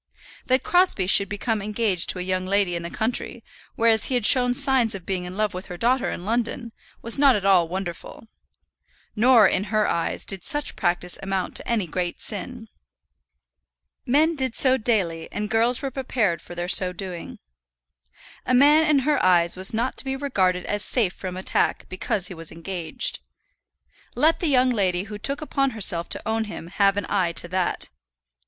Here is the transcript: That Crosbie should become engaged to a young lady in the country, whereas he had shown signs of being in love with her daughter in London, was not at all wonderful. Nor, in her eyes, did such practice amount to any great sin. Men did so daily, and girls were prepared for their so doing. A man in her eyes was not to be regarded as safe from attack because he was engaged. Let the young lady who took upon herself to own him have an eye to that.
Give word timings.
That 0.47 0.63
Crosbie 0.63 1.05
should 1.05 1.29
become 1.29 1.61
engaged 1.61 2.09
to 2.09 2.17
a 2.17 2.23
young 2.23 2.47
lady 2.47 2.75
in 2.75 2.81
the 2.81 2.89
country, 2.89 3.43
whereas 3.75 4.05
he 4.05 4.15
had 4.15 4.25
shown 4.25 4.55
signs 4.55 4.95
of 4.95 5.05
being 5.05 5.25
in 5.25 5.37
love 5.37 5.53
with 5.53 5.67
her 5.67 5.77
daughter 5.77 6.09
in 6.09 6.25
London, 6.25 6.71
was 7.03 7.19
not 7.19 7.35
at 7.35 7.45
all 7.45 7.67
wonderful. 7.67 8.27
Nor, 9.15 9.47
in 9.47 9.65
her 9.65 9.87
eyes, 9.87 10.25
did 10.25 10.43
such 10.43 10.75
practice 10.75 11.19
amount 11.21 11.55
to 11.57 11.67
any 11.67 11.85
great 11.85 12.19
sin. 12.19 12.67
Men 14.03 14.35
did 14.35 14.55
so 14.55 14.75
daily, 14.75 15.31
and 15.31 15.51
girls 15.51 15.83
were 15.83 15.91
prepared 15.91 16.41
for 16.41 16.55
their 16.55 16.67
so 16.67 16.91
doing. 16.91 17.37
A 18.43 18.55
man 18.55 18.89
in 18.89 18.99
her 19.05 19.23
eyes 19.23 19.55
was 19.55 19.71
not 19.71 19.97
to 19.97 20.03
be 20.03 20.15
regarded 20.15 20.65
as 20.65 20.83
safe 20.83 21.13
from 21.13 21.37
attack 21.37 21.85
because 21.89 22.27
he 22.27 22.33
was 22.33 22.51
engaged. 22.51 23.19
Let 24.15 24.39
the 24.39 24.47
young 24.47 24.71
lady 24.71 25.03
who 25.03 25.19
took 25.19 25.41
upon 25.41 25.69
herself 25.77 26.09
to 26.09 26.27
own 26.27 26.45
him 26.45 26.69
have 26.69 26.97
an 26.97 27.05
eye 27.07 27.33
to 27.33 27.47
that. 27.49 27.91